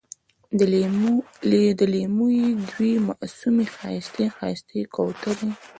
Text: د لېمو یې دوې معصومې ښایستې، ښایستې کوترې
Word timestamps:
د 0.59 0.59
لېمو 1.91 2.25
یې 2.41 2.51
دوې 2.75 2.93
معصومې 3.07 3.65
ښایستې، 3.75 4.25
ښایستې 4.37 4.79
کوترې 4.95 5.49